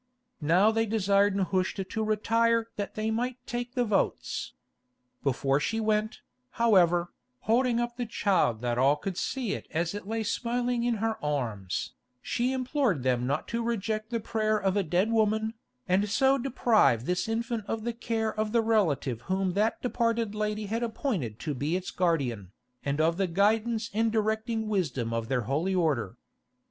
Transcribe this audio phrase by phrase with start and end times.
[0.41, 4.53] Now they desired Nehushta to retire that they might take the votes.
[5.21, 6.21] Before she went,
[6.53, 10.95] however, holding up the child that all could see it as it lay smiling in
[10.95, 15.53] her arms, she implored them not to reject the prayer of a dead woman,
[15.87, 20.65] and so deprive this infant of the care of the relative whom that departed lady
[20.65, 22.51] had appointed to be its guardian,
[22.83, 26.17] and of the guidance and directing wisdom of their holy Order.